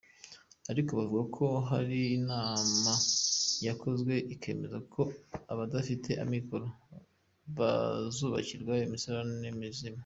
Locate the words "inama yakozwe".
2.17-4.13